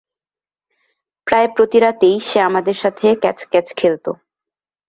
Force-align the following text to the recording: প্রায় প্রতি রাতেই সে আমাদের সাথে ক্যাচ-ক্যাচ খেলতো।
প্রায় 1.27 1.47
প্রতি 1.55 1.77
রাতেই 1.79 2.19
সে 2.19 2.37
আমাদের 2.39 2.75
সাথে 2.81 3.15
ক্যাচ-ক্যাচ 3.15 3.67
খেলতো। 3.75 4.11